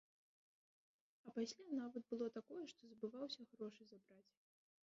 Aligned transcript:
А 1.25 1.33
пасля 1.35 1.67
нават 1.81 2.03
было 2.13 2.31
такое, 2.39 2.63
што 2.73 2.81
забываўся 2.95 3.41
грошы 3.53 3.83
забраць. 3.93 4.27